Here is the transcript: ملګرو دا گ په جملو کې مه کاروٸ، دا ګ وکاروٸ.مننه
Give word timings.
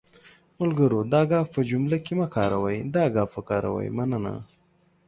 ملګرو 0.59 0.99
دا 1.13 1.21
گ 1.29 1.31
په 1.53 1.59
جملو 1.69 1.97
کې 2.05 2.13
مه 2.19 2.27
کاروٸ، 2.35 2.85
دا 2.95 3.03
ګ 3.13 3.15
وکاروٸ.مننه 3.33 4.33